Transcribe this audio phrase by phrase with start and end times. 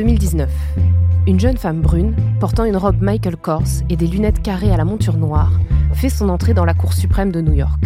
[0.00, 0.48] 2019.
[1.26, 4.86] Une jeune femme brune, portant une robe Michael Kors et des lunettes carrées à la
[4.86, 5.52] monture noire,
[5.92, 7.84] fait son entrée dans la Cour suprême de New York.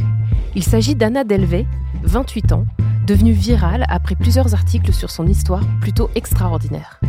[0.55, 1.67] Il s'agit d'Anna Delvey,
[2.05, 2.67] 28 ans,
[3.09, 7.01] devenue virale après plusieurs articles sur son histoire plutôt extraordinaire.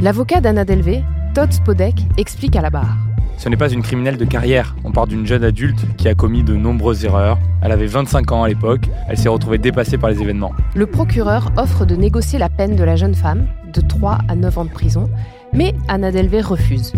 [0.00, 2.96] L'avocat d'Anna Delvey, Todd Spodek, explique à la barre.
[3.40, 4.76] Ce n'est pas une criminelle de carrière.
[4.84, 7.38] On parle d'une jeune adulte qui a commis de nombreuses erreurs.
[7.62, 8.82] Elle avait 25 ans à l'époque.
[9.08, 10.52] Elle s'est retrouvée dépassée par les événements.
[10.74, 14.58] Le procureur offre de négocier la peine de la jeune femme, de 3 à 9
[14.58, 15.08] ans de prison,
[15.52, 16.92] mais Anna Delvey refuse.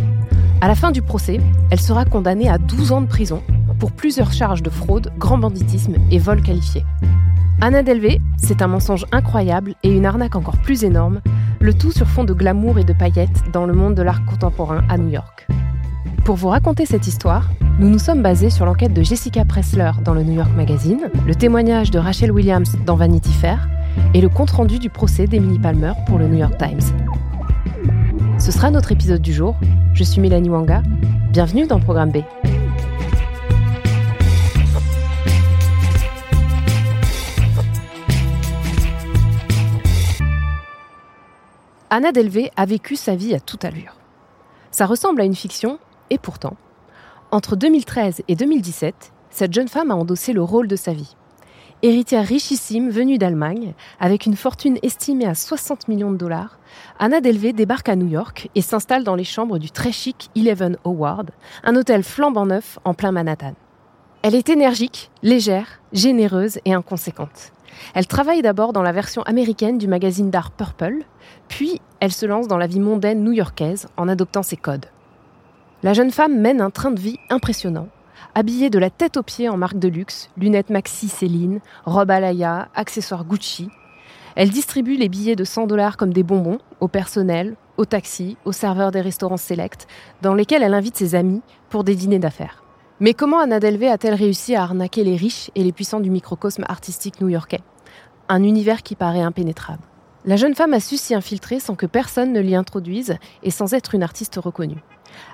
[0.61, 1.41] À la fin du procès,
[1.71, 3.43] elle sera condamnée à 12 ans de prison
[3.79, 6.85] pour plusieurs charges de fraude, grand banditisme et vol qualifié.
[7.61, 11.21] Anna Delvey, c'est un mensonge incroyable et une arnaque encore plus énorme,
[11.61, 14.83] le tout sur fond de glamour et de paillettes dans le monde de l'art contemporain
[14.89, 15.47] à New York.
[16.25, 17.51] Pour vous raconter cette histoire,
[17.81, 21.35] nous nous sommes basés sur l'enquête de Jessica Pressler dans le New York Magazine, le
[21.35, 23.69] témoignage de Rachel Williams dans Vanity Fair
[24.15, 26.81] et le compte-rendu du procès d'Emily Palmer pour le New York Times.
[28.39, 29.57] Ce sera notre épisode du jour.
[29.95, 30.83] Je suis Mélanie Wanga.
[31.31, 32.19] Bienvenue dans Programme B.
[41.91, 43.97] Anna Delvey a vécu sa vie à toute allure.
[44.71, 46.57] Ça ressemble à une fiction, et pourtant,
[47.31, 51.17] entre 2013 et 2017, cette jeune femme a endossé le rôle de sa vie.
[51.85, 56.61] Héritière richissime venue d'Allemagne, avec une fortune estimée à 60 millions de dollars,
[57.01, 60.77] Anna Delvey débarque à New York et s'installe dans les chambres du très chic Eleven
[60.85, 61.33] Howard,
[61.65, 63.55] un hôtel flambant neuf en plein Manhattan.
[64.23, 67.51] Elle est énergique, légère, généreuse et inconséquente.
[67.95, 71.05] Elle travaille d'abord dans la version américaine du magazine d'art Purple,
[71.49, 74.87] puis elle se lance dans la vie mondaine new-yorkaise en adoptant ses codes.
[75.83, 77.89] La jeune femme mène un train de vie impressionnant,
[78.35, 82.69] habillée de la tête aux pieds en marque de luxe, lunettes Maxi Céline, robe Alaya,
[82.75, 83.69] accessoires Gucci.
[84.37, 88.53] Elle distribue les billets de 100 dollars comme des bonbons au personnel, aux taxis, aux
[88.53, 89.87] serveurs des restaurants select,
[90.23, 92.63] dans lesquels elle invite ses amis pour des dîners d'affaires.
[93.01, 96.65] Mais comment Anna Delvey a-t-elle réussi à arnaquer les riches et les puissants du microcosme
[96.69, 97.63] artistique new-yorkais?
[98.29, 99.83] Un univers qui paraît impénétrable.
[100.25, 103.75] La jeune femme a su s'y infiltrer sans que personne ne l'y introduise et sans
[103.75, 104.85] être une artiste reconnue.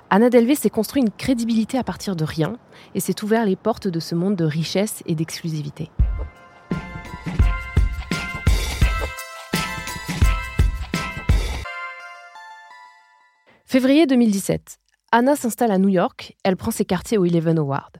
[0.09, 2.57] Anna Delvey s'est construit une crédibilité à partir de rien
[2.95, 5.89] et s'est ouvert les portes de ce monde de richesse et d'exclusivité.
[13.65, 14.79] Février 2017.
[15.11, 17.97] Anna s'installe à New York, elle prend ses quartiers au Eleven Howard.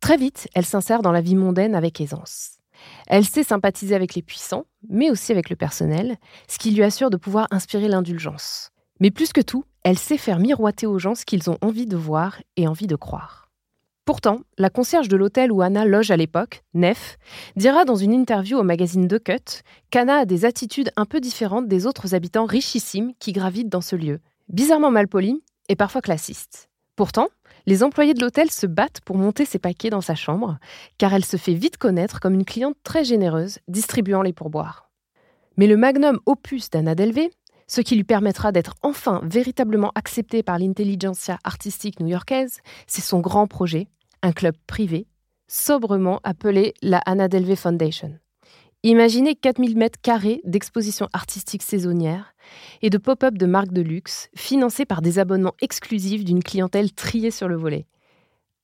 [0.00, 2.58] Très vite, elle s'insère dans la vie mondaine avec aisance.
[3.06, 6.16] Elle sait sympathiser avec les puissants, mais aussi avec le personnel,
[6.48, 8.70] ce qui lui assure de pouvoir inspirer l'indulgence.
[9.00, 11.96] Mais plus que tout, elle sait faire miroiter aux gens ce qu'ils ont envie de
[11.96, 13.48] voir et envie de croire.
[14.04, 17.16] Pourtant, la concierge de l'hôtel où Anna loge à l'époque, Nef,
[17.56, 21.68] dira dans une interview au magazine The Cut qu'Anna a des attitudes un peu différentes
[21.68, 26.68] des autres habitants richissimes qui gravitent dans ce lieu, bizarrement malpolis et parfois classistes.
[26.96, 27.28] Pourtant,
[27.66, 30.58] les employés de l'hôtel se battent pour monter ses paquets dans sa chambre,
[30.98, 34.90] car elle se fait vite connaître comme une cliente très généreuse, distribuant les pourboires.
[35.56, 37.30] Mais le magnum opus d'Anna Delvey,
[37.70, 42.58] ce qui lui permettra d'être enfin véritablement acceptée par l'intelligentsia artistique new-yorkaise,
[42.88, 43.86] c'est son grand projet,
[44.22, 45.06] un club privé,
[45.46, 48.18] sobrement appelé la Anna Delvey Foundation.
[48.82, 52.34] Imaginez 4000 mètres carrés d'expositions artistiques saisonnières
[52.82, 57.30] et de pop-up de marques de luxe, financés par des abonnements exclusifs d'une clientèle triée
[57.30, 57.86] sur le volet.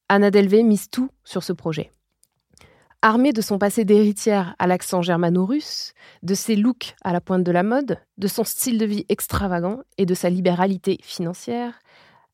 [0.08, 1.93] Anna Delvey mise tout sur ce projet.
[3.06, 5.93] Armée de son passé d'héritière à l'accent germano-russe,
[6.25, 9.79] de ses looks à la pointe de la mode, de son style de vie extravagant
[9.97, 11.79] et de sa libéralité financière,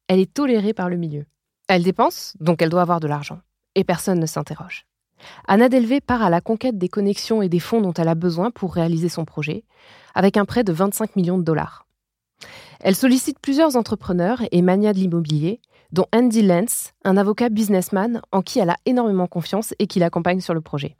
[0.08, 1.26] elle est tolérée par le milieu.
[1.68, 3.40] Elle dépense, donc elle doit avoir de l'argent.
[3.74, 4.86] Et personne ne s'interroge.
[5.46, 8.50] Anna Delvey part à la conquête des connexions et des fonds dont elle a besoin
[8.50, 9.64] pour réaliser son projet,
[10.14, 11.86] avec un prêt de 25 millions de dollars.
[12.80, 15.60] Elle sollicite plusieurs entrepreneurs et manias de l'immobilier,
[15.92, 20.40] dont Andy Lentz, un avocat businessman en qui elle a énormément confiance et qui l'accompagne
[20.40, 20.96] sur le projet.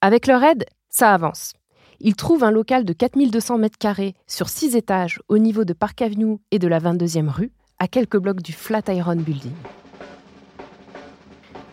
[0.00, 1.52] Avec leur aide, ça avance.
[2.00, 6.00] Ils trouvent un local de 4200 mètres carrés sur 6 étages au niveau de Park
[6.00, 9.52] Avenue et de la 22e rue, à quelques blocs du Flatiron Building.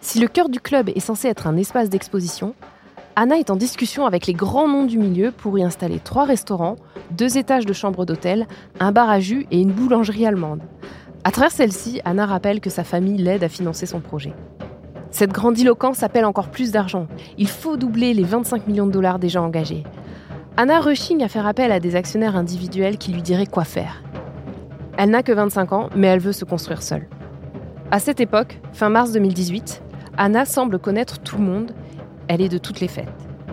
[0.01, 2.56] Si le cœur du club est censé être un espace d'exposition,
[3.15, 6.75] Anna est en discussion avec les grands noms du milieu pour y installer trois restaurants,
[7.12, 8.48] deux étages de chambres d'hôtel,
[8.80, 10.62] un bar à jus et une boulangerie allemande.
[11.23, 14.33] À travers celle-ci, Anna rappelle que sa famille l'aide à financer son projet.
[15.11, 17.07] Cette grandiloquence appelle encore plus d'argent.
[17.37, 19.83] Il faut doubler les 25 millions de dollars déjà engagés.
[20.57, 24.03] Anna Rushing a fait appel à des actionnaires individuels qui lui diraient quoi faire.
[24.97, 27.07] Elle n'a que 25 ans, mais elle veut se construire seule.
[27.91, 29.81] À cette époque, fin mars 2018,
[30.17, 31.71] Anna semble connaître tout le monde.
[32.27, 33.07] Elle est de toutes les fêtes.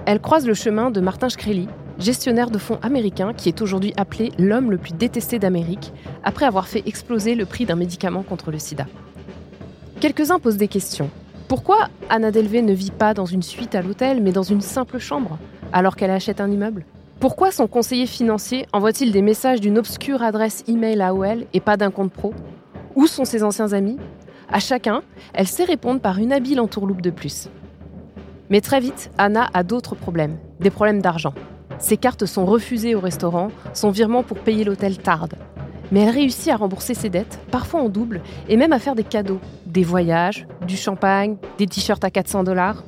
[0.06, 1.68] Elle croise le chemin de Martin Shkreli,
[1.98, 5.92] gestionnaire de fonds américain qui est aujourd'hui appelé l'homme le plus détesté d'Amérique,
[6.22, 8.86] après avoir fait exploser le prix d'un médicament contre le sida.
[10.00, 11.10] Quelques-uns posent des questions.
[11.48, 14.98] Pourquoi Anna Delvey ne vit pas dans une suite à l'hôtel, mais dans une simple
[14.98, 15.38] chambre,
[15.72, 16.84] alors qu'elle achète un immeuble?
[17.20, 21.76] Pourquoi son conseiller financier envoie-t-il des messages d'une obscure adresse email à OL et pas
[21.76, 22.34] d'un compte pro?
[22.94, 23.98] Où sont ses anciens amis?
[24.50, 25.02] À chacun,
[25.32, 27.48] elle sait répondre par une habile entourloupe de plus.
[28.50, 31.34] Mais très vite, Anna a d'autres problèmes, des problèmes d'argent.
[31.78, 35.34] Ses cartes sont refusées au restaurant, son virement pour payer l'hôtel tarde.
[35.92, 39.04] Mais elle réussit à rembourser ses dettes, parfois en double, et même à faire des
[39.04, 39.40] cadeaux.
[39.66, 42.84] Des voyages, du champagne, des t-shirts à 400 dollars.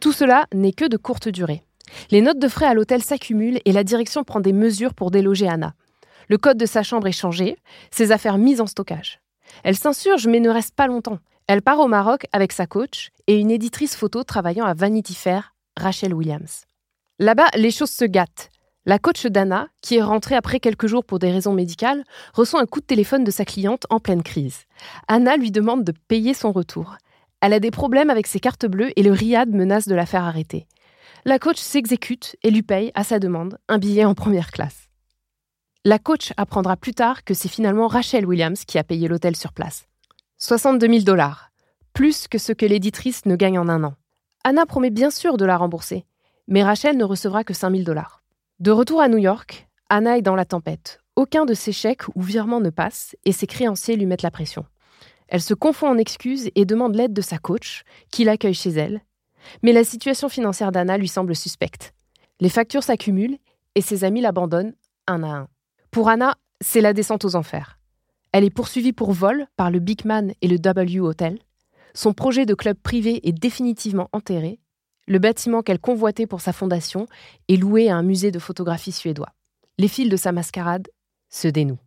[0.00, 1.62] Tout cela n'est que de courte durée.
[2.10, 5.48] Les notes de frais à l'hôtel s'accumulent et la direction prend des mesures pour déloger
[5.48, 5.74] Anna.
[6.28, 7.56] Le code de sa chambre est changé,
[7.90, 9.20] ses affaires mises en stockage.
[9.64, 11.18] Elle s'insurge mais ne reste pas longtemps.
[11.48, 15.54] Elle part au Maroc avec sa coach et une éditrice photo travaillant à Vanity Fair,
[15.76, 16.66] Rachel Williams.
[17.20, 18.48] Là-bas, les choses se gâtent.
[18.86, 22.02] La coach d'Anna, qui est rentrée après quelques jours pour des raisons médicales,
[22.32, 24.60] reçoit un coup de téléphone de sa cliente en pleine crise.
[25.06, 26.96] Anna lui demande de payer son retour.
[27.42, 30.24] Elle a des problèmes avec ses cartes bleues et le RIAD menace de la faire
[30.24, 30.66] arrêter.
[31.26, 34.88] La coach s'exécute et lui paye, à sa demande, un billet en première classe.
[35.84, 39.52] La coach apprendra plus tard que c'est finalement Rachel Williams qui a payé l'hôtel sur
[39.52, 39.84] place.
[40.38, 41.50] 62 000 dollars,
[41.92, 43.94] plus que ce que l'éditrice ne gagne en un an.
[44.42, 46.06] Anna promet bien sûr de la rembourser,
[46.50, 48.22] mais Rachel ne recevra que 5 000 dollars.
[48.58, 51.00] De retour à New York, Anna est dans la tempête.
[51.16, 54.66] Aucun de ses chèques ou virements ne passe et ses créanciers lui mettent la pression.
[55.28, 59.00] Elle se confond en excuses et demande l'aide de sa coach, qui l'accueille chez elle.
[59.62, 61.94] Mais la situation financière d'Anna lui semble suspecte.
[62.40, 63.38] Les factures s'accumulent
[63.74, 64.74] et ses amis l'abandonnent
[65.06, 65.48] un à un.
[65.90, 67.78] Pour Anna, c'est la descente aux enfers.
[68.32, 71.38] Elle est poursuivie pour vol par le Big Man et le W Hotel.
[71.94, 74.59] Son projet de club privé est définitivement enterré.
[75.10, 77.08] Le bâtiment qu'elle convoitait pour sa fondation
[77.48, 79.30] est loué à un musée de photographie suédois.
[79.76, 80.88] Les fils de sa mascarade
[81.28, 81.80] se dénouent.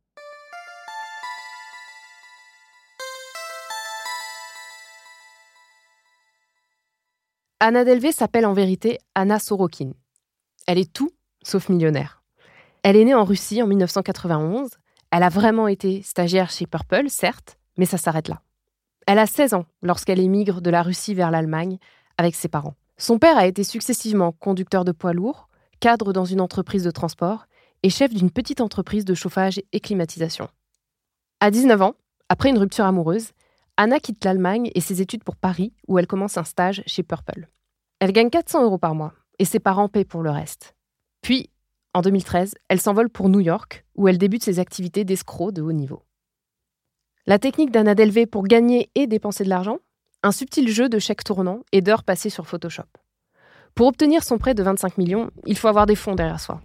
[7.61, 9.93] Anna Delvey s'appelle en vérité Anna Sorokin.
[10.67, 11.13] Elle est tout
[11.43, 12.21] sauf millionnaire.
[12.83, 14.69] Elle est née en Russie en 1991.
[15.11, 18.41] Elle a vraiment été stagiaire chez Purple, certes, mais ça s'arrête là.
[19.07, 21.77] Elle a 16 ans lorsqu'elle émigre de la Russie vers l'Allemagne
[22.17, 22.75] avec ses parents.
[22.97, 27.47] Son père a été successivement conducteur de poids lourds, cadre dans une entreprise de transport
[27.81, 30.47] et chef d'une petite entreprise de chauffage et climatisation.
[31.39, 31.95] À 19 ans,
[32.29, 33.31] après une rupture amoureuse,
[33.75, 37.49] Anna quitte l'Allemagne et ses études pour Paris, où elle commence un stage chez Purple.
[37.99, 40.75] Elle gagne 400 euros par mois et ses parents paient pour le reste.
[41.21, 41.49] Puis,
[41.93, 45.71] en 2013, elle s'envole pour New York, où elle débute ses activités d'escroc de haut
[45.71, 46.03] niveau.
[47.25, 49.79] La technique d'Anna Delvey pour gagner et dépenser de l'argent
[50.25, 52.83] Un subtil jeu de chèques tournants et d'heures passées sur Photoshop.
[53.75, 56.61] Pour obtenir son prêt de 25 millions, il faut avoir des fonds derrière soi.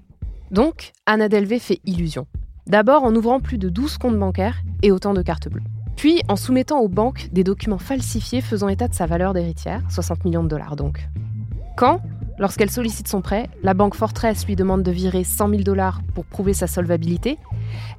[0.52, 2.28] Donc, Anna Delvey fait illusion.
[2.68, 5.64] D'abord en ouvrant plus de 12 comptes bancaires et autant de cartes bleues.
[5.96, 10.24] Puis en soumettant aux banques des documents falsifiés faisant état de sa valeur d'héritière, 60
[10.24, 11.08] millions de dollars donc.
[11.76, 12.00] Quand
[12.38, 16.26] lorsqu'elle sollicite son prêt, la banque Fortress lui demande de virer 100 000 dollars pour
[16.26, 17.38] prouver sa solvabilité.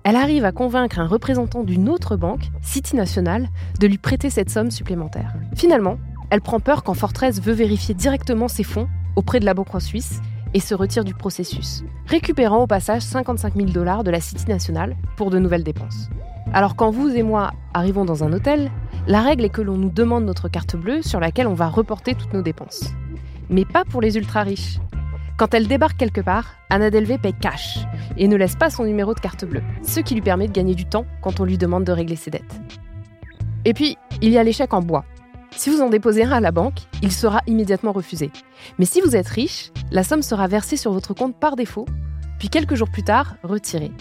[0.04, 3.50] Elle arrive à convaincre un représentant d'une autre banque, City National,
[3.80, 5.34] de lui prêter cette somme supplémentaire.
[5.56, 5.98] Finalement,
[6.30, 9.80] elle prend peur quand Fortress veut vérifier directement ses fonds auprès de la banque en
[9.80, 10.22] Suisse
[10.54, 14.96] et se retire du processus, récupérant au passage 55 000 dollars de la City National
[15.16, 16.10] pour de nouvelles dépenses.
[16.54, 18.72] Alors quand vous et moi arrivons dans un hôtel,
[19.08, 22.16] la règle est que l'on nous demande notre carte bleue sur laquelle on va reporter
[22.16, 22.92] toutes nos dépenses.
[23.50, 24.80] Mais pas pour les ultra riches.
[25.39, 27.79] Quand elle débarque quelque part, Anna Delvey paye cash
[28.17, 30.75] et ne laisse pas son numéro de carte bleue, ce qui lui permet de gagner
[30.75, 32.60] du temps quand on lui demande de régler ses dettes.
[33.63, 35.05] Et puis, il y a l'échec en bois.
[35.55, 38.31] Si vous en déposez un à la banque, il sera immédiatement refusé.
[38.79, 41.86] Mais si vous êtes riche, la somme sera versée sur votre compte par défaut,
[42.38, 43.93] puis quelques jours plus tard, retirée.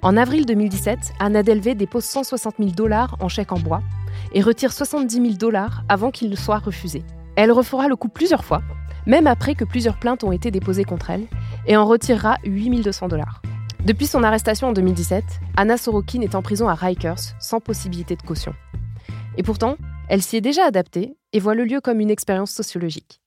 [0.00, 3.82] En avril 2017, Anna Delvey dépose 160 000 dollars en chèque en bois
[4.32, 7.02] et retire 70 000 dollars avant qu'il ne soit refusé.
[7.36, 8.62] Elle refera le coup plusieurs fois,
[9.06, 11.26] même après que plusieurs plaintes ont été déposées contre elle,
[11.66, 13.42] et en retirera 8 200 dollars.
[13.84, 15.24] Depuis son arrestation en 2017,
[15.56, 18.54] Anna Sorokin est en prison à Rikers sans possibilité de caution.
[19.36, 19.76] Et pourtant,
[20.08, 23.20] elle s'y est déjà adaptée et voit le lieu comme une expérience sociologique.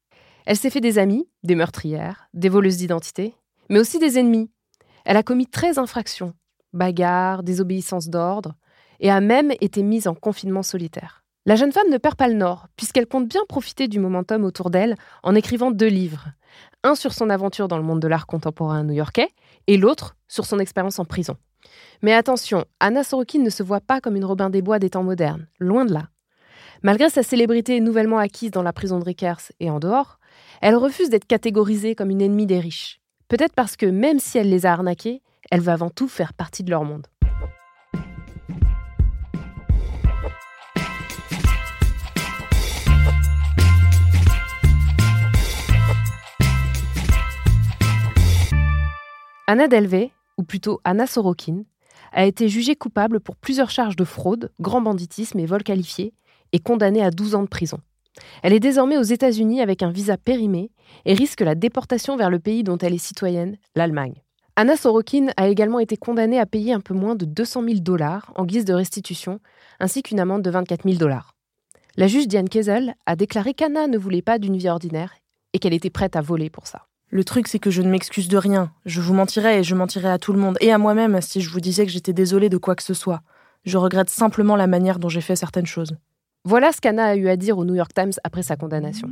[0.45, 3.33] Elle s'est fait des amis, des meurtrières, des voleuses d'identité,
[3.69, 4.49] mais aussi des ennemis.
[5.03, 6.33] Elle a commis 13 infractions,
[6.71, 8.53] bagarres, désobéissance d'ordre,
[9.01, 11.24] et a même été mise en confinement solitaire.
[11.47, 14.71] La jeune femme ne perd pas le nord, puisqu'elle compte bien profiter du momentum autour
[14.71, 16.29] d'elle en écrivant deux livres.
[16.83, 19.29] Un sur son aventure dans le monde de l'art contemporain new-yorkais,
[19.67, 21.37] et l'autre sur son expérience en prison.
[22.01, 25.03] Mais attention, Anna Sorokin ne se voit pas comme une Robin des Bois des temps
[25.03, 26.09] modernes, loin de là.
[26.81, 30.17] Malgré sa célébrité nouvellement acquise dans la prison de Rikers et en dehors,
[30.61, 33.01] elle refuse d'être catégorisée comme une ennemie des riches.
[33.27, 35.21] Peut-être parce que même si elle les a arnaqués,
[35.51, 37.05] elle veut avant tout faire partie de leur monde.
[49.47, 51.65] Anna Delvey, ou plutôt Anna Sorokin,
[52.11, 56.13] a été jugée coupable pour plusieurs charges de fraude, grand banditisme et vol qualifié,
[56.51, 57.79] et condamnée à 12 ans de prison.
[58.41, 60.71] Elle est désormais aux États-Unis avec un visa périmé
[61.05, 64.15] et risque la déportation vers le pays dont elle est citoyenne, l'Allemagne.
[64.55, 68.31] Anna Sorokin a également été condamnée à payer un peu moins de 200 000 dollars
[68.35, 69.39] en guise de restitution,
[69.79, 71.35] ainsi qu'une amende de 24 000 dollars.
[71.97, 75.13] La juge Diane Kesel a déclaré qu'Anna ne voulait pas d'une vie ordinaire
[75.53, 76.87] et qu'elle était prête à voler pour ça.
[77.09, 78.71] Le truc, c'est que je ne m'excuse de rien.
[78.85, 81.49] Je vous mentirais et je mentirais à tout le monde et à moi-même si je
[81.49, 83.21] vous disais que j'étais désolée de quoi que ce soit.
[83.63, 85.95] Je regrette simplement la manière dont j'ai fait certaines choses.
[86.43, 89.09] Voilà ce qu'Anna a eu à dire au New York Times après sa condamnation.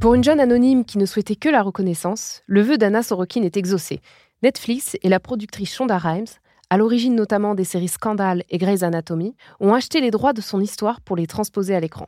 [0.00, 3.58] Pour une jeune anonyme qui ne souhaitait que la reconnaissance, le vœu d'Anna Sorokin est
[3.58, 4.00] exaucé.
[4.42, 6.24] Netflix et la productrice Shonda Rhimes,
[6.70, 10.60] à l'origine notamment des séries Scandal et Grey's Anatomy, ont acheté les droits de son
[10.60, 12.06] histoire pour les transposer à l'écran.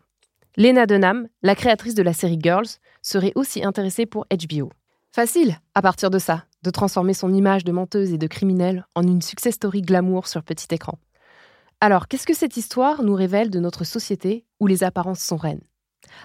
[0.59, 2.66] Lena Dunham, la créatrice de la série Girls,
[3.00, 4.71] serait aussi intéressée pour HBO.
[5.11, 9.02] Facile, à partir de ça, de transformer son image de menteuse et de criminelle en
[9.02, 10.99] une success story glamour sur petit écran.
[11.80, 15.64] Alors, qu'est-ce que cette histoire nous révèle de notre société où les apparences sont reines?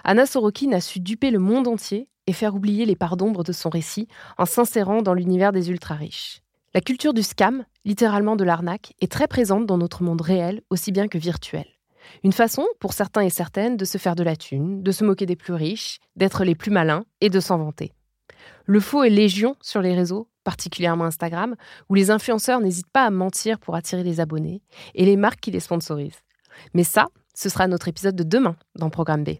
[0.04, 3.52] Anna Sorokin a su duper le monde entier et faire oublier les parts d'ombre de
[3.52, 6.42] son récit en s'insérant dans l'univers des ultra-riches.
[6.74, 10.92] La culture du scam, littéralement de l'arnaque, est très présente dans notre monde réel aussi
[10.92, 11.77] bien que virtuel.
[12.24, 15.26] Une façon, pour certains et certaines, de se faire de la thune, de se moquer
[15.26, 17.92] des plus riches, d'être les plus malins et de s'en vanter.
[18.66, 21.56] Le faux est légion sur les réseaux, particulièrement Instagram,
[21.88, 24.62] où les influenceurs n'hésitent pas à mentir pour attirer les abonnés
[24.94, 26.22] et les marques qui les sponsorisent.
[26.74, 29.30] Mais ça, ce sera notre épisode de demain dans Programme B.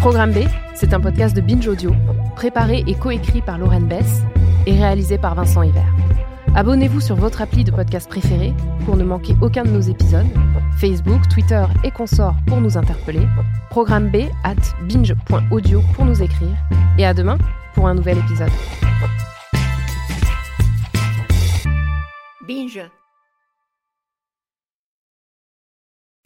[0.00, 0.38] Programme B,
[0.78, 1.92] c'est un podcast de Binge Audio,
[2.36, 4.22] préparé et coécrit par Lauren Bess
[4.64, 5.84] et réalisé par Vincent Hiver.
[6.54, 8.54] Abonnez-vous sur votre appli de podcast préféré
[8.84, 10.26] pour ne manquer aucun de nos épisodes.
[10.78, 13.26] Facebook, Twitter et consorts pour nous interpeller.
[13.70, 14.54] Programme B at
[14.88, 16.56] binge.audio pour nous écrire.
[16.96, 17.38] Et à demain
[17.74, 18.50] pour un nouvel épisode.
[22.46, 22.88] Binge.